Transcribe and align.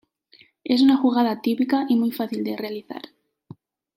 Es 0.63 0.81
una 0.81 0.97
jugada 0.97 1.41
típica 1.41 1.85
y 1.87 1.95
muy 1.95 2.11
fácil 2.11 2.43
de 2.43 2.57
realizar. 2.57 3.03